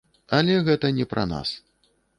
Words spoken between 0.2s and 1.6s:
Але гэта не пра нас.